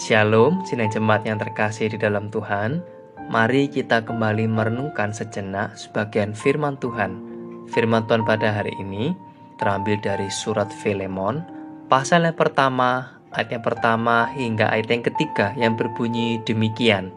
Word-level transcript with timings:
Shalom, 0.00 0.64
sinai 0.64 0.88
jemaat 0.88 1.28
yang 1.28 1.36
terkasih 1.36 1.92
di 1.92 2.00
dalam 2.00 2.32
Tuhan. 2.32 2.80
Mari 3.28 3.68
kita 3.68 4.00
kembali 4.00 4.48
merenungkan 4.48 5.12
sejenak 5.12 5.76
sebagian 5.76 6.32
firman 6.32 6.80
Tuhan. 6.80 7.20
Firman 7.68 8.08
Tuhan 8.08 8.24
pada 8.24 8.48
hari 8.48 8.72
ini 8.80 9.12
terambil 9.60 10.00
dari 10.00 10.32
surat 10.32 10.72
Filemon, 10.72 11.44
pasal 11.92 12.24
yang 12.24 12.32
pertama, 12.32 13.20
ayat 13.36 13.60
yang 13.60 13.60
pertama 13.60 14.24
hingga 14.32 14.72
ayat 14.72 14.88
yang 14.88 15.04
ketiga 15.04 15.52
yang 15.60 15.76
berbunyi 15.76 16.40
demikian. 16.48 17.12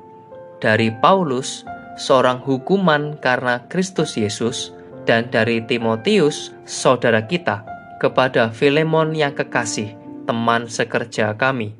Dari 0.59 0.91
Paulus, 0.91 1.63
seorang 1.95 2.43
hukuman 2.43 3.15
karena 3.23 3.63
Kristus 3.71 4.19
Yesus, 4.19 4.75
dan 5.07 5.31
dari 5.31 5.63
Timotius, 5.63 6.51
saudara 6.67 7.23
kita, 7.23 7.63
kepada 8.03 8.51
Filemon 8.51 9.15
yang 9.15 9.31
kekasih, 9.31 9.95
teman 10.27 10.67
sekerja 10.67 11.31
kami, 11.39 11.79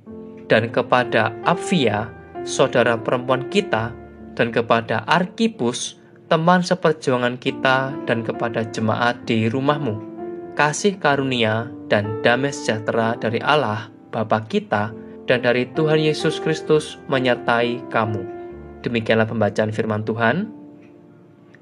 dan 0.54 0.70
kepada 0.70 1.34
Apfia, 1.50 2.14
saudara 2.46 2.94
perempuan 2.94 3.50
kita, 3.50 3.90
dan 4.38 4.54
kepada 4.54 5.02
Arkipus, 5.10 5.98
teman 6.30 6.62
seperjuangan 6.62 7.42
kita, 7.42 7.90
dan 8.06 8.22
kepada 8.22 8.62
jemaat 8.70 9.26
di 9.26 9.50
rumahmu. 9.50 10.14
Kasih 10.54 11.02
karunia 11.02 11.74
dan 11.90 12.22
damai 12.22 12.54
sejahtera 12.54 13.18
dari 13.18 13.42
Allah, 13.42 13.90
Bapa 14.14 14.46
kita, 14.46 14.94
dan 15.26 15.42
dari 15.42 15.66
Tuhan 15.74 15.98
Yesus 15.98 16.38
Kristus 16.38 17.02
menyertai 17.10 17.90
kamu. 17.90 18.22
Demikianlah 18.86 19.26
pembacaan 19.26 19.74
firman 19.74 20.06
Tuhan. 20.06 20.54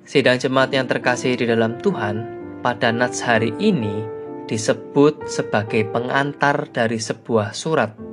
Sidang 0.03 0.35
jemaat 0.35 0.75
yang 0.75 0.91
terkasih 0.91 1.39
di 1.39 1.47
dalam 1.47 1.79
Tuhan, 1.79 2.27
pada 2.59 2.91
nats 2.91 3.23
hari 3.23 3.55
ini 3.55 4.03
disebut 4.51 5.31
sebagai 5.31 5.87
pengantar 5.87 6.67
dari 6.75 6.99
sebuah 6.99 7.55
surat. 7.55 8.10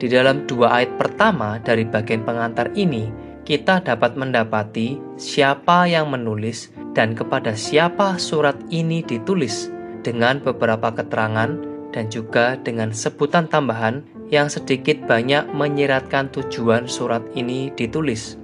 Di 0.00 0.08
dalam 0.08 0.48
dua 0.48 0.80
ayat 0.80 0.96
pertama 0.96 1.60
dari 1.60 1.84
bagian 1.84 2.24
pengantar 2.24 2.72
ini, 2.72 3.12
kita 3.44 3.84
dapat 3.84 4.16
mendapati 4.16 4.96
siapa 5.20 5.84
yang 5.84 6.08
menulis 6.08 6.72
dan 6.96 7.12
kepada 7.12 7.52
siapa 7.52 8.16
surat 8.16 8.56
ini 8.72 9.04
ditulis 9.04 9.68
dengan 10.00 10.40
beberapa 10.40 10.88
keterangan 10.96 11.52
dan 11.92 12.08
juga 12.08 12.56
dengan 12.64 12.96
sebutan 12.96 13.44
tambahan 13.44 14.00
yang 14.32 14.48
sedikit 14.48 15.04
banyak 15.04 15.52
menyiratkan 15.52 16.32
tujuan 16.32 16.88
surat 16.88 17.20
ini 17.36 17.68
ditulis. 17.76 18.40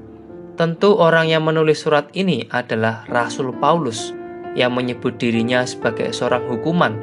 Tentu 0.60 0.92
orang 0.92 1.32
yang 1.32 1.40
menulis 1.40 1.88
surat 1.88 2.12
ini 2.12 2.44
adalah 2.52 3.08
Rasul 3.08 3.56
Paulus 3.56 4.12
yang 4.52 4.76
menyebut 4.76 5.16
dirinya 5.16 5.64
sebagai 5.64 6.12
seorang 6.12 6.44
hukuman 6.52 6.96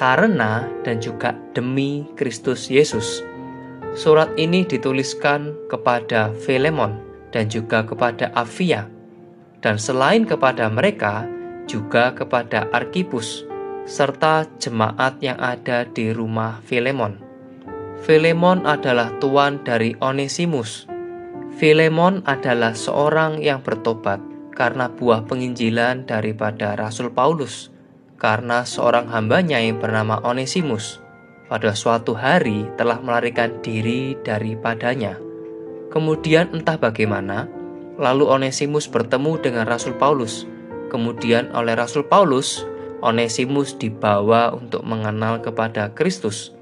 karena 0.00 0.68
dan 0.84 1.00
juga 1.04 1.36
demi 1.52 2.08
Kristus 2.16 2.72
Yesus. 2.72 3.29
Surat 3.90 4.30
ini 4.38 4.62
dituliskan 4.62 5.66
kepada 5.66 6.30
Filemon 6.46 7.02
dan 7.34 7.50
juga 7.50 7.82
kepada 7.82 8.30
Avia. 8.38 8.86
Dan 9.58 9.82
selain 9.82 10.22
kepada 10.22 10.70
mereka 10.70 11.26
juga 11.66 12.14
kepada 12.14 12.70
Arkipus 12.70 13.42
serta 13.90 14.46
jemaat 14.62 15.18
yang 15.18 15.34
ada 15.42 15.82
di 15.90 16.14
rumah 16.14 16.62
Filemon. 16.62 17.18
Filemon 18.06 18.62
adalah 18.62 19.10
tuan 19.18 19.58
dari 19.66 19.98
Onesimus. 19.98 20.86
Filemon 21.58 22.22
adalah 22.30 22.78
seorang 22.78 23.42
yang 23.42 23.58
bertobat 23.60 24.22
karena 24.54 24.86
buah 24.86 25.26
penginjilan 25.26 26.06
daripada 26.06 26.78
Rasul 26.78 27.10
Paulus, 27.10 27.74
karena 28.22 28.62
seorang 28.62 29.10
hambanya 29.10 29.58
yang 29.58 29.82
bernama 29.82 30.22
Onesimus 30.22 31.09
pada 31.50 31.74
suatu 31.74 32.14
hari 32.14 32.70
telah 32.78 33.02
melarikan 33.02 33.58
diri 33.58 34.14
daripadanya. 34.22 35.18
Kemudian 35.90 36.54
entah 36.54 36.78
bagaimana, 36.78 37.50
lalu 37.98 38.30
Onesimus 38.30 38.86
bertemu 38.86 39.42
dengan 39.42 39.66
Rasul 39.66 39.98
Paulus. 39.98 40.46
Kemudian 40.94 41.50
oleh 41.50 41.74
Rasul 41.74 42.06
Paulus, 42.06 42.62
Onesimus 43.02 43.74
dibawa 43.74 44.54
untuk 44.54 44.86
mengenal 44.86 45.42
kepada 45.42 45.90
Kristus. 45.90 46.54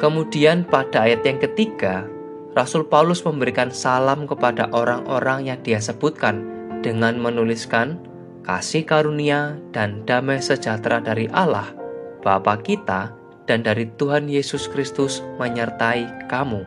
Kemudian 0.00 0.64
pada 0.64 1.04
ayat 1.04 1.26
yang 1.28 1.36
ketiga, 1.44 2.08
Rasul 2.56 2.88
Paulus 2.88 3.20
memberikan 3.28 3.68
salam 3.68 4.24
kepada 4.24 4.72
orang-orang 4.72 5.52
yang 5.52 5.60
dia 5.60 5.82
sebutkan 5.82 6.40
dengan 6.80 7.20
menuliskan 7.20 8.00
kasih 8.46 8.88
karunia 8.88 9.60
dan 9.76 10.06
damai 10.08 10.40
sejahtera 10.40 11.04
dari 11.04 11.28
Allah, 11.34 11.68
Bapa 12.24 12.56
kita, 12.62 13.17
dan 13.48 13.64
dari 13.64 13.88
Tuhan 13.96 14.28
Yesus 14.28 14.68
Kristus 14.68 15.24
menyertai 15.40 16.28
kamu. 16.28 16.62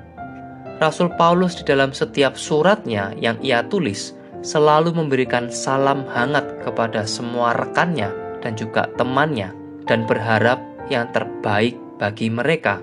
Rasul 0.81 1.13
Paulus 1.13 1.61
di 1.61 1.63
dalam 1.63 1.93
setiap 1.93 2.33
suratnya 2.33 3.13
yang 3.21 3.37
ia 3.45 3.61
tulis 3.61 4.17
selalu 4.41 4.97
memberikan 4.97 5.53
salam 5.53 6.09
hangat 6.09 6.65
kepada 6.65 7.05
semua 7.05 7.53
rekannya 7.53 8.09
dan 8.41 8.57
juga 8.57 8.89
temannya 8.97 9.53
dan 9.85 10.09
berharap 10.09 10.57
yang 10.89 11.05
terbaik 11.13 11.77
bagi 12.01 12.33
mereka. 12.33 12.81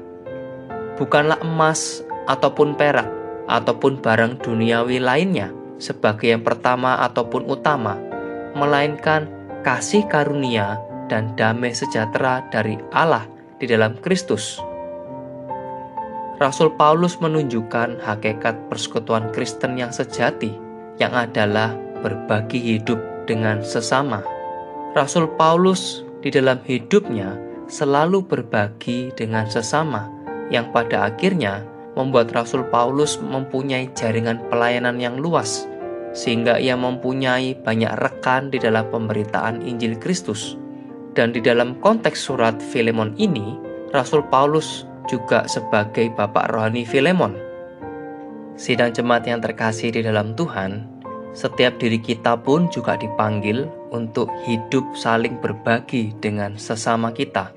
Bukanlah 0.94 1.42
emas 1.42 2.06
ataupun 2.30 2.78
perak, 2.78 3.10
ataupun 3.50 3.98
barang 3.98 4.38
duniawi 4.46 5.02
lainnya 5.02 5.50
sebagai 5.82 6.30
yang 6.30 6.46
pertama 6.46 7.02
ataupun 7.02 7.50
utama, 7.50 7.98
melainkan 8.54 9.26
kasih 9.66 10.06
karunia 10.06 10.78
dan 11.10 11.34
damai 11.34 11.74
sejahtera 11.74 12.46
dari 12.54 12.78
Allah 12.94 13.37
di 13.58 13.66
dalam 13.66 13.98
Kristus. 13.98 14.58
Rasul 16.38 16.70
Paulus 16.78 17.18
menunjukkan 17.18 17.98
hakikat 17.98 18.70
persekutuan 18.70 19.34
Kristen 19.34 19.74
yang 19.74 19.90
sejati, 19.90 20.54
yang 21.02 21.10
adalah 21.10 21.74
berbagi 21.98 22.78
hidup 22.78 23.02
dengan 23.26 23.58
sesama. 23.66 24.22
Rasul 24.94 25.26
Paulus 25.34 26.06
di 26.22 26.30
dalam 26.30 26.62
hidupnya 26.62 27.34
selalu 27.66 28.22
berbagi 28.22 29.10
dengan 29.18 29.50
sesama, 29.50 30.06
yang 30.48 30.70
pada 30.70 31.10
akhirnya 31.10 31.66
membuat 31.98 32.30
Rasul 32.30 32.62
Paulus 32.70 33.18
mempunyai 33.18 33.90
jaringan 33.98 34.38
pelayanan 34.46 35.02
yang 35.02 35.18
luas, 35.18 35.66
sehingga 36.14 36.62
ia 36.62 36.78
mempunyai 36.78 37.58
banyak 37.58 37.90
rekan 37.98 38.54
di 38.54 38.62
dalam 38.62 38.86
pemberitaan 38.94 39.66
Injil 39.66 39.98
Kristus. 39.98 40.54
Dan 41.16 41.32
di 41.32 41.40
dalam 41.40 41.78
konteks 41.80 42.18
surat 42.18 42.60
Filemon 42.60 43.16
ini, 43.16 43.56
Rasul 43.94 44.20
Paulus 44.28 44.84
juga 45.08 45.48
sebagai 45.48 46.12
bapak 46.12 46.52
rohani 46.52 46.84
Filemon. 46.84 47.32
Sidang 48.58 48.92
jemaat 48.92 49.24
yang 49.24 49.40
terkasih 49.40 49.94
di 49.94 50.04
dalam 50.04 50.36
Tuhan, 50.36 50.84
setiap 51.32 51.80
diri 51.80 51.96
kita 51.96 52.36
pun 52.36 52.68
juga 52.68 52.98
dipanggil 53.00 53.64
untuk 53.94 54.28
hidup 54.44 54.84
saling 54.92 55.40
berbagi 55.40 56.12
dengan 56.20 56.58
sesama 56.60 57.14
kita. 57.14 57.54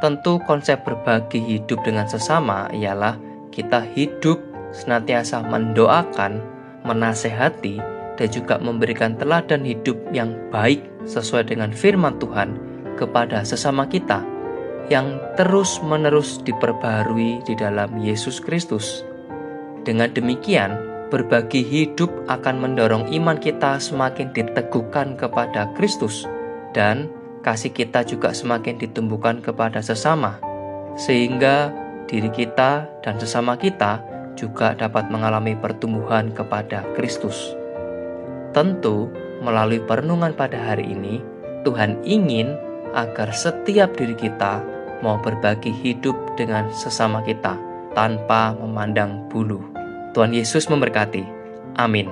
Tentu 0.00 0.40
konsep 0.48 0.80
berbagi 0.82 1.42
hidup 1.42 1.82
dengan 1.84 2.08
sesama 2.08 2.70
ialah 2.72 3.18
kita 3.52 3.84
hidup 3.94 4.40
senantiasa 4.74 5.44
mendoakan, 5.46 6.42
menasehati, 6.82 7.78
dan 8.14 8.28
juga 8.30 8.58
memberikan 8.58 9.18
teladan 9.18 9.62
hidup 9.66 9.98
yang 10.14 10.34
baik 10.50 10.82
sesuai 11.06 11.50
dengan 11.50 11.70
firman 11.74 12.18
Tuhan 12.22 12.54
kepada 12.94 13.42
sesama 13.42 13.86
kita 13.90 14.22
yang 14.92 15.16
terus-menerus 15.36 16.40
diperbaharui 16.44 17.40
di 17.44 17.54
dalam 17.56 17.96
Yesus 17.96 18.40
Kristus. 18.40 19.04
Dengan 19.84 20.12
demikian, 20.12 20.76
berbagi 21.08 21.64
hidup 21.64 22.10
akan 22.28 22.60
mendorong 22.60 23.08
iman 23.12 23.36
kita 23.36 23.80
semakin 23.80 24.32
diteguhkan 24.32 25.16
kepada 25.16 25.72
Kristus 25.76 26.24
dan 26.72 27.08
kasih 27.44 27.70
kita 27.70 28.02
juga 28.08 28.32
semakin 28.32 28.80
ditumbuhkan 28.80 29.44
kepada 29.44 29.84
sesama, 29.84 30.40
sehingga 30.96 31.70
diri 32.08 32.32
kita 32.32 32.88
dan 33.04 33.14
sesama 33.20 33.56
kita 33.60 34.00
juga 34.34 34.74
dapat 34.74 35.08
mengalami 35.12 35.54
pertumbuhan 35.54 36.32
kepada 36.34 36.82
Kristus. 36.96 37.54
Tentu, 38.56 39.12
melalui 39.44 39.78
perenungan 39.82 40.32
pada 40.32 40.56
hari 40.56 40.88
ini, 40.88 41.20
Tuhan 41.62 42.00
ingin 42.02 42.54
agar 42.94 43.34
setiap 43.34 43.98
diri 43.98 44.14
kita 44.14 44.62
mau 45.02 45.18
berbagi 45.18 45.74
hidup 45.74 46.14
dengan 46.38 46.70
sesama 46.70 47.20
kita 47.26 47.58
tanpa 47.92 48.54
memandang 48.56 49.26
bulu. 49.28 49.60
Tuhan 50.14 50.30
Yesus 50.30 50.70
memberkati. 50.70 51.26
Amin. 51.74 52.06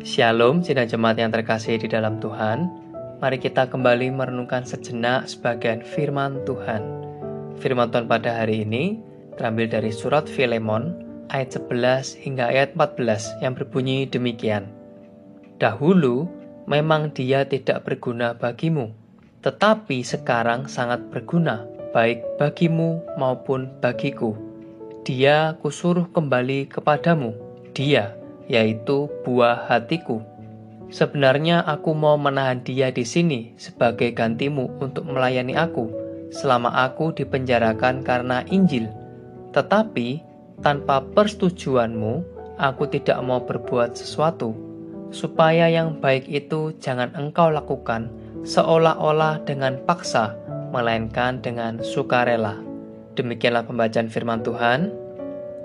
Shalom, 0.00 0.64
sidang 0.64 0.88
jemaat 0.88 1.20
yang 1.20 1.32
terkasih 1.32 1.76
di 1.76 1.88
dalam 1.88 2.20
Tuhan. 2.20 2.68
Mari 3.20 3.36
kita 3.36 3.68
kembali 3.68 4.08
merenungkan 4.16 4.64
sejenak 4.64 5.28
sebagian 5.28 5.84
firman 5.84 6.40
Tuhan. 6.48 6.80
Firman 7.60 7.92
Tuhan 7.92 8.08
pada 8.08 8.40
hari 8.40 8.64
ini 8.64 8.96
terambil 9.36 9.68
dari 9.68 9.92
surat 9.92 10.24
Filemon 10.24 10.96
ayat 11.28 11.52
11 11.52 12.16
hingga 12.16 12.48
ayat 12.48 12.72
14 12.72 13.44
yang 13.44 13.52
berbunyi 13.52 14.08
demikian. 14.08 14.79
Dahulu 15.60 16.24
memang 16.64 17.12
dia 17.12 17.44
tidak 17.44 17.84
berguna 17.84 18.32
bagimu, 18.32 18.96
tetapi 19.44 20.00
sekarang 20.00 20.64
sangat 20.72 21.12
berguna 21.12 21.68
baik 21.92 22.24
bagimu 22.40 23.04
maupun 23.20 23.68
bagiku. 23.84 24.32
Dia 25.04 25.60
kusuruh 25.60 26.08
kembali 26.16 26.64
kepadamu, 26.64 27.36
dia, 27.76 28.16
yaitu 28.48 29.12
buah 29.20 29.68
hatiku. 29.68 30.24
Sebenarnya 30.88 31.60
aku 31.68 31.92
mau 31.92 32.16
menahan 32.16 32.64
dia 32.64 32.88
di 32.88 33.04
sini 33.04 33.52
sebagai 33.60 34.16
gantimu 34.16 34.80
untuk 34.80 35.12
melayani 35.12 35.60
aku 35.60 35.92
selama 36.32 36.72
aku 36.72 37.12
dipenjarakan 37.12 38.00
karena 38.00 38.48
Injil. 38.48 38.88
Tetapi 39.52 40.24
tanpa 40.64 41.04
persetujuanmu, 41.12 42.24
aku 42.56 42.88
tidak 42.88 43.20
mau 43.20 43.44
berbuat 43.44 43.92
sesuatu 43.92 44.69
supaya 45.10 45.66
yang 45.66 45.98
baik 45.98 46.26
itu 46.30 46.74
jangan 46.78 47.10
engkau 47.18 47.50
lakukan 47.50 48.10
seolah-olah 48.46 49.44
dengan 49.44 49.76
paksa, 49.84 50.32
melainkan 50.72 51.42
dengan 51.44 51.82
sukarela. 51.82 52.56
Demikianlah 53.18 53.66
pembacaan 53.66 54.08
firman 54.08 54.40
Tuhan. 54.40 54.88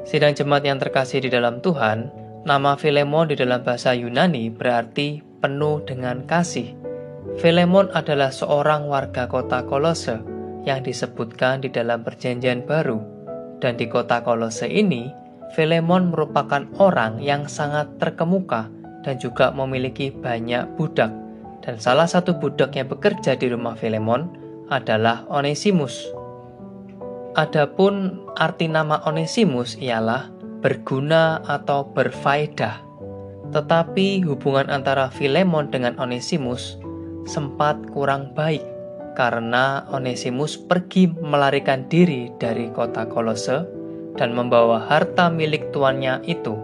Sidang 0.06 0.36
jemaat 0.36 0.66
yang 0.66 0.78
terkasih 0.78 1.24
di 1.24 1.30
dalam 1.32 1.64
Tuhan, 1.64 2.12
nama 2.46 2.78
Filemon 2.78 3.32
di 3.32 3.36
dalam 3.40 3.64
bahasa 3.66 3.96
Yunani 3.96 4.52
berarti 4.54 5.24
penuh 5.42 5.82
dengan 5.86 6.26
kasih. 6.26 6.78
Filemon 7.42 7.90
adalah 7.94 8.30
seorang 8.30 8.86
warga 8.86 9.26
kota 9.26 9.66
Kolose 9.66 10.22
yang 10.66 10.82
disebutkan 10.86 11.66
di 11.66 11.70
dalam 11.74 12.02
perjanjian 12.06 12.66
baru. 12.66 13.02
Dan 13.62 13.80
di 13.80 13.90
kota 13.90 14.22
Kolose 14.22 14.70
ini, 14.70 15.10
Filemon 15.58 16.14
merupakan 16.14 16.68
orang 16.78 17.24
yang 17.24 17.50
sangat 17.50 17.98
terkemuka 17.98 18.70
dan 19.06 19.22
juga 19.22 19.54
memiliki 19.54 20.10
banyak 20.10 20.66
budak. 20.76 21.14
Dan 21.62 21.78
salah 21.78 22.10
satu 22.10 22.34
budak 22.34 22.74
yang 22.74 22.90
bekerja 22.90 23.38
di 23.38 23.54
rumah 23.54 23.78
Filemon 23.78 24.34
adalah 24.74 25.30
Onesimus. 25.30 26.10
Adapun 27.38 28.26
arti 28.34 28.66
nama 28.66 29.06
Onesimus 29.06 29.78
ialah 29.78 30.34
berguna 30.66 31.46
atau 31.46 31.86
berfaedah. 31.94 32.82
Tetapi 33.54 34.26
hubungan 34.26 34.74
antara 34.74 35.14
Filemon 35.14 35.70
dengan 35.70 35.94
Onesimus 36.02 36.82
sempat 37.30 37.78
kurang 37.94 38.34
baik 38.34 38.66
karena 39.14 39.86
Onesimus 39.94 40.58
pergi 40.58 41.08
melarikan 41.08 41.86
diri 41.88 42.34
dari 42.42 42.74
kota 42.74 43.06
Kolose 43.06 43.66
dan 44.18 44.34
membawa 44.34 44.82
harta 44.90 45.30
milik 45.30 45.70
tuannya 45.72 46.24
itu 46.26 46.58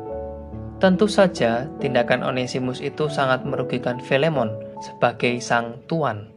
Tentu 0.82 1.06
saja, 1.06 1.70
tindakan 1.78 2.26
Onesimus 2.26 2.82
itu 2.82 3.06
sangat 3.06 3.46
merugikan 3.46 4.02
Filemon 4.02 4.50
sebagai 4.82 5.38
sang 5.38 5.78
tuan. 5.86 6.34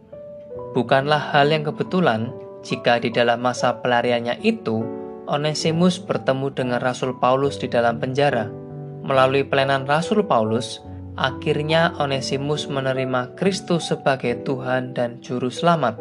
Bukanlah 0.77 1.33
hal 1.33 1.49
yang 1.49 1.65
kebetulan 1.65 2.29
jika 2.61 3.01
di 3.01 3.09
dalam 3.09 3.41
masa 3.41 3.81
pelariannya 3.81 4.45
itu, 4.45 4.85
Onesimus 5.25 5.97
bertemu 5.97 6.53
dengan 6.53 6.77
Rasul 6.85 7.17
Paulus 7.17 7.57
di 7.57 7.73
dalam 7.73 7.97
penjara. 7.97 8.53
Melalui 9.01 9.49
pelayanan 9.49 9.89
Rasul 9.89 10.21
Paulus, 10.29 10.85
akhirnya 11.17 11.97
Onesimus 11.97 12.69
menerima 12.69 13.41
Kristus 13.41 13.89
sebagai 13.89 14.45
Tuhan 14.45 14.93
dan 14.93 15.25
Juru 15.25 15.49
Selamat. 15.49 15.97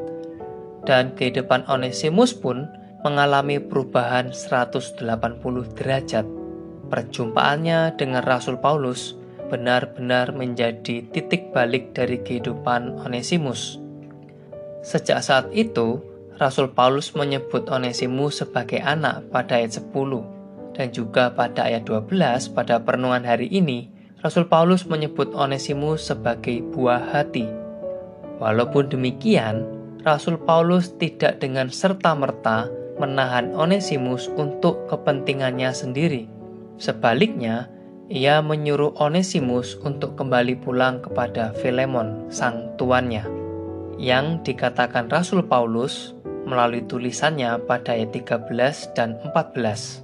Dan 0.83 1.15
kehidupan 1.15 1.63
Onesimus 1.71 2.35
pun 2.35 2.67
mengalami 3.07 3.63
perubahan 3.63 4.35
180 4.35 4.99
derajat 5.79 6.42
perjumpaannya 6.93 7.97
dengan 7.97 8.21
Rasul 8.21 8.61
Paulus 8.61 9.17
benar-benar 9.49 10.29
menjadi 10.29 11.01
titik 11.09 11.49
balik 11.49 11.97
dari 11.97 12.21
kehidupan 12.21 13.01
Onesimus. 13.01 13.81
Sejak 14.85 15.25
saat 15.25 15.49
itu, 15.57 16.05
Rasul 16.37 16.69
Paulus 16.69 17.17
menyebut 17.17 17.65
Onesimus 17.73 18.45
sebagai 18.45 18.77
anak 18.77 19.25
pada 19.33 19.57
ayat 19.57 19.81
10 19.81 20.77
dan 20.77 20.93
juga 20.93 21.33
pada 21.33 21.65
ayat 21.65 21.81
12 21.89 22.53
pada 22.53 22.77
perenungan 22.77 23.25
hari 23.25 23.49
ini, 23.49 23.89
Rasul 24.21 24.45
Paulus 24.45 24.85
menyebut 24.85 25.33
Onesimus 25.33 26.05
sebagai 26.05 26.61
buah 26.77 27.09
hati. 27.09 27.49
Walaupun 28.37 28.93
demikian, 28.93 29.65
Rasul 30.05 30.37
Paulus 30.37 30.93
tidak 31.01 31.41
dengan 31.41 31.73
serta-merta 31.73 32.69
menahan 33.01 33.49
Onesimus 33.57 34.29
untuk 34.37 34.85
kepentingannya 34.89 35.73
sendiri 35.73 36.42
Sebaliknya, 36.77 37.69
ia 38.11 38.43
menyuruh 38.43 38.99
Onesimus 38.99 39.79
untuk 39.81 40.19
kembali 40.19 40.59
pulang 40.59 40.99
kepada 40.99 41.55
Filemon, 41.57 42.29
sang 42.29 42.75
tuannya, 42.75 43.25
yang 43.97 44.43
dikatakan 44.45 45.09
Rasul 45.09 45.41
Paulus 45.47 46.13
melalui 46.43 46.83
tulisannya 46.83 47.63
pada 47.63 47.95
ayat 47.95 48.11
13 48.11 48.93
dan 48.93 49.17
14. 49.31 50.03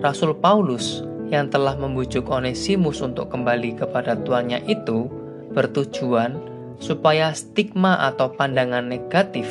Rasul 0.00 0.32
Paulus 0.36 1.04
yang 1.30 1.52
telah 1.52 1.78
membujuk 1.78 2.26
Onesimus 2.32 2.98
untuk 3.04 3.28
kembali 3.30 3.76
kepada 3.76 4.16
tuannya 4.16 4.64
itu 4.66 5.06
bertujuan 5.52 6.38
supaya 6.82 7.32
stigma 7.32 8.00
atau 8.10 8.32
pandangan 8.32 8.84
negatif 8.84 9.48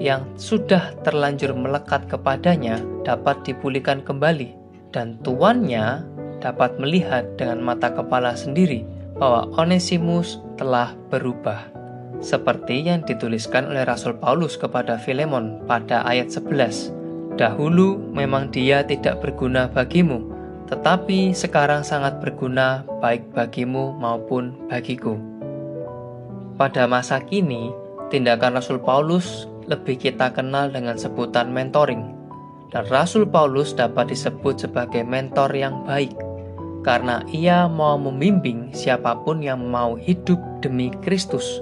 yang 0.00 0.24
sudah 0.38 0.96
terlanjur 1.02 1.52
melekat 1.52 2.06
kepadanya 2.08 2.80
dapat 3.02 3.42
dipulihkan 3.44 4.00
kembali 4.00 4.59
dan 4.90 5.18
tuannya 5.22 6.02
dapat 6.42 6.80
melihat 6.80 7.26
dengan 7.38 7.62
mata 7.62 7.92
kepala 7.92 8.34
sendiri 8.34 8.82
bahwa 9.18 9.46
Onesimus 9.54 10.40
telah 10.56 10.96
berubah. 11.12 11.68
Seperti 12.20 12.84
yang 12.84 13.00
dituliskan 13.04 13.68
oleh 13.72 13.84
Rasul 13.88 14.16
Paulus 14.20 14.60
kepada 14.60 15.00
Filemon 15.00 15.64
pada 15.64 16.04
ayat 16.04 16.28
11. 16.28 17.40
Dahulu 17.40 17.96
memang 18.12 18.52
dia 18.52 18.84
tidak 18.84 19.24
berguna 19.24 19.72
bagimu, 19.72 20.20
tetapi 20.68 21.32
sekarang 21.32 21.80
sangat 21.80 22.20
berguna 22.20 22.84
baik 23.00 23.32
bagimu 23.32 23.96
maupun 23.96 24.68
bagiku. 24.68 25.16
Pada 26.60 26.84
masa 26.84 27.24
kini, 27.24 27.72
tindakan 28.12 28.60
Rasul 28.60 28.76
Paulus 28.84 29.48
lebih 29.64 29.96
kita 29.96 30.28
kenal 30.36 30.68
dengan 30.68 31.00
sebutan 31.00 31.48
mentoring 31.48 32.19
dan 32.70 32.86
Rasul 32.86 33.26
Paulus 33.26 33.74
dapat 33.74 34.14
disebut 34.14 34.66
sebagai 34.66 35.02
mentor 35.02 35.50
yang 35.54 35.82
baik 35.84 36.14
karena 36.80 37.20
ia 37.28 37.68
mau 37.68 38.00
membimbing 38.00 38.72
siapa 38.72 39.12
pun 39.20 39.44
yang 39.44 39.68
mau 39.68 40.00
hidup 40.00 40.40
demi 40.64 40.88
Kristus. 41.04 41.60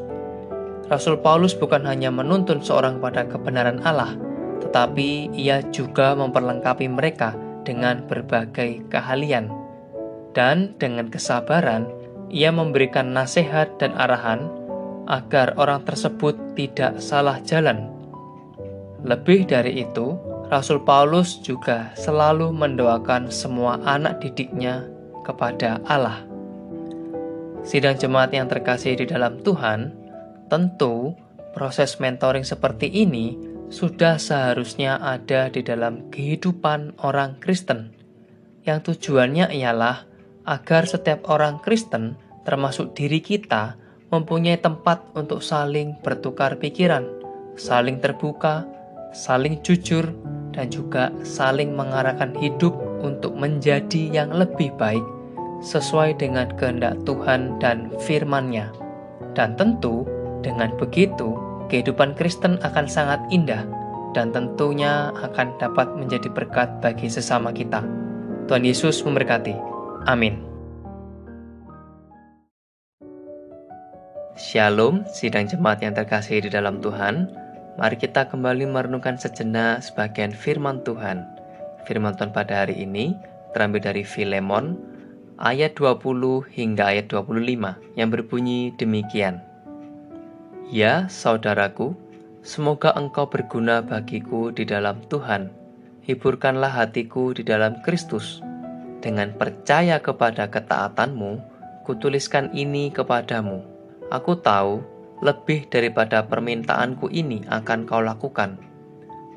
Rasul 0.88 1.20
Paulus 1.20 1.52
bukan 1.52 1.84
hanya 1.84 2.08
menuntun 2.08 2.64
seorang 2.64 3.02
pada 3.02 3.28
kebenaran 3.28 3.82
Allah, 3.84 4.16
tetapi 4.64 5.34
ia 5.36 5.60
juga 5.68 6.16
memperlengkapi 6.16 6.86
mereka 6.88 7.36
dengan 7.66 8.06
berbagai 8.08 8.88
keahlian. 8.88 9.52
Dan 10.32 10.78
dengan 10.80 11.12
kesabaran, 11.12 11.90
ia 12.32 12.54
memberikan 12.54 13.12
nasihat 13.12 13.76
dan 13.76 13.92
arahan 13.98 14.48
agar 15.10 15.56
orang 15.60 15.84
tersebut 15.84 16.36
tidak 16.56 17.02
salah 17.02 17.42
jalan. 17.44 17.90
Lebih 19.04 19.50
dari 19.50 19.84
itu, 19.84 20.16
Rasul 20.48 20.80
Paulus 20.80 21.44
juga 21.44 21.92
selalu 21.92 22.56
mendoakan 22.56 23.28
semua 23.28 23.76
anak 23.84 24.24
didiknya 24.24 24.88
kepada 25.20 25.76
Allah. 25.84 26.24
Sidang 27.68 28.00
jemaat 28.00 28.32
yang 28.32 28.48
terkasih 28.48 28.96
di 28.96 29.04
dalam 29.04 29.44
Tuhan, 29.44 29.92
tentu 30.48 31.12
proses 31.52 32.00
mentoring 32.00 32.48
seperti 32.48 32.88
ini 32.88 33.36
sudah 33.68 34.16
seharusnya 34.16 34.96
ada 34.96 35.52
di 35.52 35.60
dalam 35.60 36.08
kehidupan 36.08 36.96
orang 37.04 37.36
Kristen, 37.44 37.92
yang 38.64 38.80
tujuannya 38.80 39.52
ialah 39.52 40.08
agar 40.48 40.88
setiap 40.88 41.28
orang 41.28 41.60
Kristen, 41.60 42.16
termasuk 42.48 42.96
diri 42.96 43.20
kita, 43.20 43.76
mempunyai 44.08 44.56
tempat 44.56 45.12
untuk 45.12 45.44
saling 45.44 46.00
bertukar 46.00 46.56
pikiran, 46.56 47.04
saling 47.60 48.00
terbuka, 48.00 48.64
saling 49.12 49.60
jujur, 49.60 50.08
dan 50.52 50.72
juga 50.72 51.12
saling 51.22 51.74
mengarahkan 51.76 52.32
hidup 52.36 52.74
untuk 53.02 53.34
menjadi 53.36 54.10
yang 54.10 54.30
lebih 54.34 54.74
baik 54.76 55.02
sesuai 55.62 56.18
dengan 56.18 56.50
kehendak 56.58 56.98
Tuhan 57.02 57.58
dan 57.58 57.90
firman-Nya. 58.02 58.70
Dan 59.34 59.54
tentu 59.54 60.02
dengan 60.42 60.74
begitu 60.78 61.38
kehidupan 61.70 62.16
Kristen 62.18 62.58
akan 62.64 62.86
sangat 62.90 63.20
indah 63.30 63.62
dan 64.16 64.32
tentunya 64.32 65.12
akan 65.14 65.54
dapat 65.60 65.86
menjadi 65.94 66.32
berkat 66.32 66.80
bagi 66.80 67.06
sesama 67.06 67.52
kita. 67.52 67.84
Tuhan 68.48 68.64
Yesus 68.64 69.04
memberkati. 69.04 69.54
Amin. 70.08 70.48
Shalom, 74.38 75.02
sidang 75.10 75.50
jemaat 75.50 75.82
yang 75.82 75.92
terkasih 75.98 76.40
di 76.46 76.48
dalam 76.48 76.78
Tuhan. 76.78 77.26
Mari 77.78 77.94
kita 77.94 78.26
kembali 78.26 78.66
merenungkan 78.66 79.14
sejenak 79.14 79.86
sebagian 79.86 80.34
firman 80.34 80.82
Tuhan. 80.82 81.22
Firman 81.86 82.18
Tuhan 82.18 82.34
pada 82.34 82.66
hari 82.66 82.82
ini 82.82 83.14
terambil 83.54 83.78
dari 83.78 84.02
Filemon 84.02 84.74
ayat 85.38 85.78
20 85.78 86.42
hingga 86.58 86.90
ayat 86.90 87.06
25 87.06 87.38
yang 87.94 88.10
berbunyi 88.10 88.74
demikian. 88.74 89.38
Ya, 90.74 91.06
saudaraku, 91.06 91.94
Semoga 92.48 92.94
engkau 92.94 93.26
berguna 93.26 93.82
bagiku 93.82 94.54
di 94.54 94.62
dalam 94.62 95.02
Tuhan. 95.10 95.50
Hiburkanlah 96.06 96.70
hatiku 96.70 97.34
di 97.34 97.42
dalam 97.44 97.78
Kristus. 97.82 98.40
Dengan 99.04 99.34
percaya 99.34 100.02
kepada 100.02 100.48
ketaatanmu, 100.48 101.38
kutuliskan 101.84 102.48
ini 102.54 102.88
kepadamu. 102.88 103.62
Aku 104.08 104.38
tahu 104.38 104.80
lebih 105.20 105.66
daripada 105.70 106.26
permintaanku 106.26 107.10
ini 107.10 107.42
akan 107.50 107.86
kau 107.86 108.02
lakukan. 108.02 108.58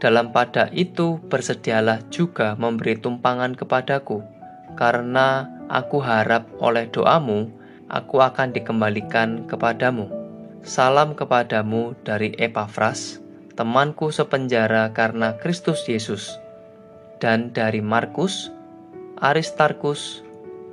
Dalam 0.01 0.33
pada 0.33 0.69
itu 0.73 1.21
bersedialah 1.29 2.01
juga 2.09 2.57
memberi 2.57 2.97
tumpangan 2.97 3.53
kepadaku, 3.53 4.25
karena 4.73 5.45
aku 5.69 6.01
harap 6.01 6.49
oleh 6.57 6.89
doamu, 6.89 7.53
aku 7.89 8.17
akan 8.21 8.49
dikembalikan 8.49 9.45
kepadamu 9.45 10.21
Salam 10.61 11.17
kepadamu 11.17 11.97
dari 12.05 12.37
Epafras, 12.37 13.17
temanku 13.57 14.13
sepenjara 14.13 14.93
karena 14.93 15.33
Kristus 15.41 15.89
Yesus, 15.89 16.37
dan 17.17 17.49
dari 17.49 17.81
Markus, 17.81 18.53
Aristarkus, 19.17 20.21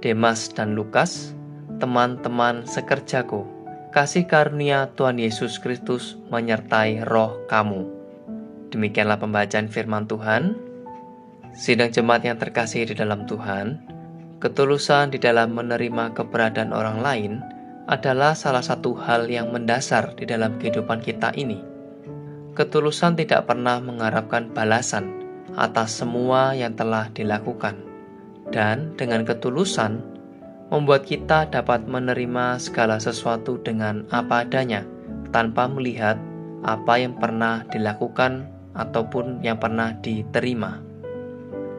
Demas, 0.05 0.53
dan 0.53 0.77
Lukas, 0.77 1.33
teman-teman 1.81 2.69
sekerjaku. 2.69 3.49
Kasih 3.99 4.31
karunia 4.31 4.95
Tuhan 4.95 5.19
Yesus 5.19 5.59
Kristus 5.59 6.15
menyertai 6.31 7.03
roh 7.03 7.43
kamu. 7.51 7.83
Demikianlah 8.71 9.19
pembacaan 9.19 9.67
firman 9.67 10.07
Tuhan. 10.07 10.55
Sidang 11.51 11.91
jemaat 11.91 12.23
yang 12.23 12.39
terkasih 12.39 12.87
di 12.87 12.95
dalam 12.95 13.27
Tuhan, 13.27 13.83
ketulusan 14.39 15.11
di 15.11 15.19
dalam 15.19 15.51
menerima 15.51 16.15
keberadaan 16.15 16.71
orang 16.71 17.03
lain– 17.03 17.33
adalah 17.89 18.37
salah 18.37 18.61
satu 18.61 18.93
hal 19.01 19.33
yang 19.33 19.49
mendasar 19.49 20.13
di 20.13 20.29
dalam 20.29 20.61
kehidupan 20.61 21.01
kita 21.01 21.33
ini. 21.33 21.57
Ketulusan 22.53 23.17
tidak 23.17 23.49
pernah 23.49 23.81
mengharapkan 23.81 24.53
balasan 24.53 25.09
atas 25.57 26.05
semua 26.05 26.53
yang 26.53 26.77
telah 26.77 27.09
dilakukan, 27.17 27.81
dan 28.53 28.93
dengan 29.01 29.25
ketulusan 29.25 30.05
membuat 30.69 31.09
kita 31.09 31.49
dapat 31.49 31.89
menerima 31.89 32.61
segala 32.61 33.01
sesuatu 33.01 33.57
dengan 33.65 34.05
apa 34.13 34.45
adanya 34.45 34.85
tanpa 35.33 35.69
melihat 35.69 36.21
apa 36.65 37.01
yang 37.01 37.17
pernah 37.17 37.65
dilakukan 37.73 38.49
ataupun 38.77 39.41
yang 39.41 39.57
pernah 39.57 39.97
diterima. 40.05 40.81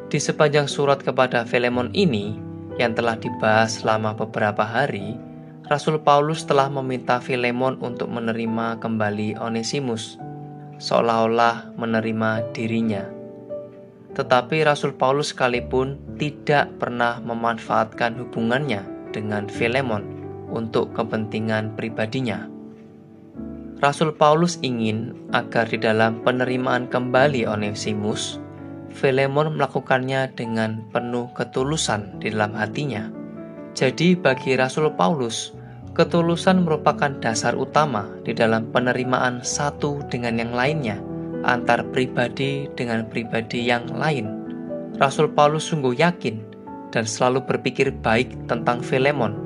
Di 0.10 0.17
sepanjang 0.17 0.65
surat 0.65 1.05
kepada 1.05 1.46
Filemon 1.46 1.93
ini 1.93 2.34
yang 2.81 2.98
telah 2.98 3.13
dibahas 3.19 3.84
selama 3.84 4.17
beberapa 4.17 4.65
hari, 4.65 5.13
Rasul 5.69 6.01
Paulus 6.01 6.50
telah 6.50 6.65
meminta 6.65 7.22
Filemon 7.22 7.77
untuk 7.77 8.10
menerima 8.10 8.81
kembali 8.81 9.38
Onesimus, 9.38 10.17
seolah-olah 10.81 11.77
menerima 11.77 12.50
dirinya. 12.58 13.18
Tetapi 14.19 14.67
Rasul 14.67 14.99
Paulus 14.99 15.31
sekalipun 15.31 15.95
tidak 16.19 16.75
pernah 16.75 17.23
memanfaatkan 17.23 18.19
hubungannya 18.19 18.83
dengan 19.15 19.47
Filemon 19.47 20.03
untuk 20.51 20.91
kepentingan 20.91 21.79
pribadinya. 21.79 22.51
Rasul 23.79 24.11
Paulus 24.11 24.59
ingin 24.59 25.15
agar 25.31 25.71
di 25.71 25.79
dalam 25.79 26.19
penerimaan 26.27 26.91
kembali 26.91 27.47
Onesimus, 27.47 28.43
Filemon 28.91 29.55
melakukannya 29.55 30.35
dengan 30.35 30.83
penuh 30.91 31.31
ketulusan 31.31 32.19
di 32.19 32.35
dalam 32.35 32.51
hatinya. 32.59 33.07
Jadi 33.71 34.19
bagi 34.19 34.59
Rasul 34.59 34.91
Paulus, 34.99 35.55
Ketulusan 35.99 36.63
merupakan 36.63 37.11
dasar 37.19 37.59
utama 37.59 38.07
di 38.23 38.31
dalam 38.31 38.71
penerimaan 38.71 39.43
satu 39.43 39.99
dengan 40.07 40.39
yang 40.39 40.55
lainnya, 40.55 41.01
antar 41.43 41.86
pribadi 41.91 42.67
dengan 42.75 43.08
pribadi 43.08 43.63
yang 43.63 43.88
lain. 43.91 44.27
Rasul 45.00 45.31
Paulus 45.31 45.72
sungguh 45.72 45.96
yakin 45.96 46.43
dan 46.91 47.05
selalu 47.05 47.46
berpikir 47.46 47.93
baik 48.03 48.34
tentang 48.50 48.84
Filemon, 48.84 49.38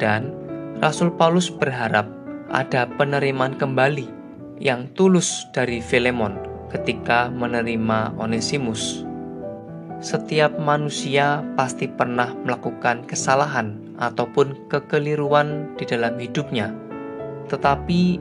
dan 0.00 0.32
Rasul 0.80 1.12
Paulus 1.12 1.52
berharap 1.52 2.08
ada 2.52 2.86
penerimaan 2.96 3.58
kembali 3.58 4.08
yang 4.62 4.88
tulus 4.96 5.44
dari 5.52 5.82
Filemon 5.82 6.38
ketika 6.72 7.28
menerima 7.28 8.16
Onesimus. 8.16 9.04
Setiap 9.96 10.60
manusia 10.60 11.40
pasti 11.56 11.88
pernah 11.88 12.36
melakukan 12.44 13.08
kesalahan 13.08 13.96
ataupun 13.96 14.68
kekeliruan 14.68 15.72
di 15.80 15.88
dalam 15.88 16.20
hidupnya, 16.20 16.68
tetapi 17.48 18.20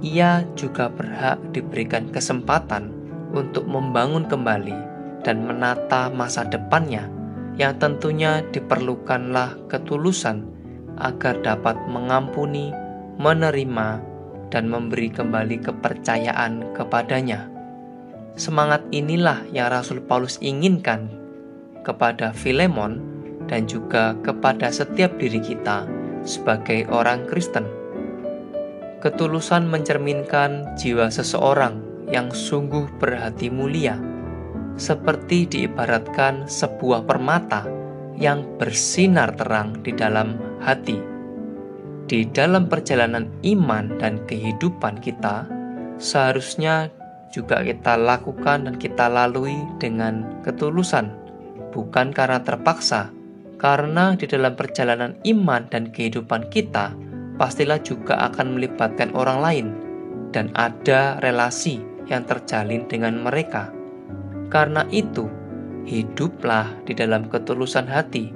ia 0.00 0.44
juga 0.56 0.88
berhak 0.88 1.40
diberikan 1.52 2.08
kesempatan 2.08 2.92
untuk 3.36 3.68
membangun 3.68 4.26
kembali 4.26 4.76
dan 5.20 5.44
menata 5.44 6.08
masa 6.08 6.48
depannya, 6.48 7.06
yang 7.60 7.76
tentunya 7.76 8.40
diperlukanlah 8.50 9.56
ketulusan 9.68 10.48
agar 10.96 11.36
dapat 11.44 11.76
mengampuni, 11.88 12.72
menerima, 13.20 14.00
dan 14.50 14.66
memberi 14.66 15.12
kembali 15.12 15.62
kepercayaan 15.62 16.74
kepadanya. 16.74 17.46
Semangat 18.34 18.82
inilah 18.90 19.44
yang 19.52 19.70
Rasul 19.70 20.02
Paulus 20.02 20.40
inginkan 20.40 21.12
kepada 21.84 22.32
Filemon 22.32 22.98
dan 23.46 23.68
juga 23.68 24.16
kepada 24.24 24.72
setiap 24.72 25.16
diri 25.20 25.38
kita 25.38 25.86
sebagai 26.24 26.88
orang 26.90 27.26
Kristen. 27.28 27.79
Ketulusan 29.00 29.64
mencerminkan 29.64 30.76
jiwa 30.76 31.08
seseorang 31.08 32.04
yang 32.12 32.28
sungguh 32.28 32.84
berhati 33.00 33.48
mulia, 33.48 33.96
seperti 34.76 35.48
diibaratkan 35.48 36.44
sebuah 36.44 37.08
permata 37.08 37.64
yang 38.20 38.44
bersinar 38.60 39.32
terang 39.40 39.80
di 39.80 39.96
dalam 39.96 40.36
hati. 40.60 41.00
Di 42.12 42.28
dalam 42.28 42.68
perjalanan 42.68 43.24
iman 43.40 43.96
dan 43.96 44.20
kehidupan 44.28 45.00
kita, 45.00 45.48
seharusnya 45.96 46.92
juga 47.32 47.64
kita 47.64 47.96
lakukan 47.96 48.68
dan 48.68 48.76
kita 48.76 49.08
lalui 49.08 49.56
dengan 49.80 50.44
ketulusan, 50.44 51.08
bukan 51.72 52.12
karena 52.12 52.44
terpaksa, 52.44 53.08
karena 53.56 54.12
di 54.12 54.28
dalam 54.28 54.52
perjalanan 54.52 55.16
iman 55.24 55.64
dan 55.72 55.88
kehidupan 55.88 56.52
kita, 56.52 56.92
pastilah 57.40 57.80
juga 57.80 58.20
akan 58.28 58.60
melibatkan 58.60 59.16
orang 59.16 59.40
lain 59.40 59.66
dan 60.36 60.52
ada 60.52 61.16
relasi 61.24 61.80
yang 62.04 62.28
terjalin 62.28 62.84
dengan 62.84 63.24
mereka. 63.24 63.72
Karena 64.52 64.84
itu, 64.92 65.24
hiduplah 65.88 66.68
di 66.84 66.92
dalam 66.92 67.32
ketulusan 67.32 67.88
hati 67.88 68.28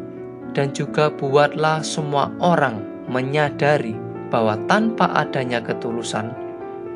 dan 0.56 0.72
juga 0.72 1.12
buatlah 1.12 1.84
semua 1.84 2.32
orang 2.40 2.80
menyadari 3.12 3.92
bahwa 4.32 4.56
tanpa 4.64 5.12
adanya 5.12 5.60
ketulusan, 5.60 6.32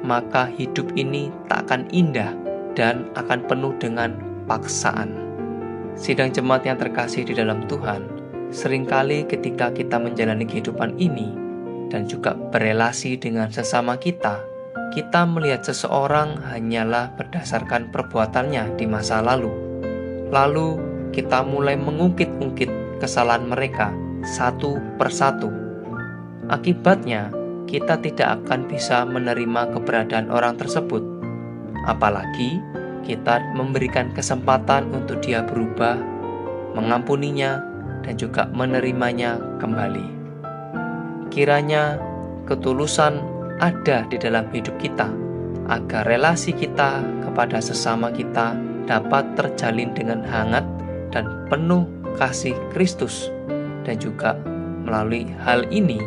maka 0.00 0.48
hidup 0.48 0.88
ini 0.96 1.28
tak 1.52 1.68
akan 1.68 1.84
indah 1.92 2.32
dan 2.72 3.04
akan 3.20 3.44
penuh 3.44 3.76
dengan 3.76 4.16
paksaan. 4.48 5.12
Sidang 5.92 6.32
jemaat 6.32 6.64
yang 6.64 6.78
terkasih 6.80 7.26
di 7.28 7.34
dalam 7.34 7.66
Tuhan, 7.66 8.18
Seringkali 8.48 9.28
ketika 9.28 9.68
kita 9.68 10.00
menjalani 10.00 10.48
kehidupan 10.48 10.96
ini 10.96 11.47
dan 11.88 12.08
juga 12.08 12.36
berelasi 12.36 13.16
dengan 13.16 13.48
sesama 13.52 13.96
kita, 13.96 14.40
kita 14.92 15.28
melihat 15.28 15.64
seseorang 15.64 16.40
hanyalah 16.48 17.12
berdasarkan 17.16 17.92
perbuatannya 17.92 18.76
di 18.80 18.84
masa 18.88 19.20
lalu. 19.20 19.52
Lalu 20.28 20.80
kita 21.12 21.44
mulai 21.44 21.76
mengungkit-ungkit 21.76 23.00
kesalahan 23.00 23.48
mereka 23.48 23.92
satu 24.24 24.76
persatu. 25.00 25.48
Akibatnya, 26.48 27.32
kita 27.68 28.00
tidak 28.00 28.40
akan 28.42 28.64
bisa 28.64 29.04
menerima 29.04 29.76
keberadaan 29.76 30.32
orang 30.32 30.56
tersebut. 30.56 31.04
Apalagi 31.84 32.60
kita 33.04 33.40
memberikan 33.56 34.12
kesempatan 34.16 34.88
untuk 34.92 35.20
dia 35.20 35.44
berubah, 35.44 35.96
mengampuninya, 36.76 37.60
dan 38.04 38.16
juga 38.16 38.48
menerimanya 38.52 39.36
kembali. 39.60 40.17
Kiranya 41.28 42.00
ketulusan 42.48 43.20
ada 43.58 44.06
di 44.08 44.16
dalam 44.16 44.48
hidup 44.54 44.74
kita, 44.80 45.10
agar 45.68 46.08
relasi 46.08 46.54
kita 46.54 47.04
kepada 47.26 47.60
sesama 47.60 48.08
kita 48.08 48.56
dapat 48.88 49.36
terjalin 49.36 49.92
dengan 49.92 50.24
hangat 50.24 50.64
dan 51.12 51.28
penuh 51.52 51.84
kasih 52.16 52.56
Kristus, 52.72 53.28
dan 53.84 54.00
juga 54.00 54.38
melalui 54.88 55.28
hal 55.44 55.68
ini 55.68 56.00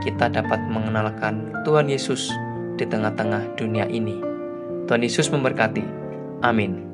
kita 0.00 0.32
dapat 0.32 0.58
mengenalkan 0.72 1.52
Tuhan 1.62 1.92
Yesus 1.92 2.32
di 2.80 2.88
tengah-tengah 2.88 3.54
dunia 3.60 3.84
ini. 3.86 4.18
Tuhan 4.88 5.04
Yesus 5.04 5.30
memberkati. 5.30 5.84
Amin. 6.42 6.91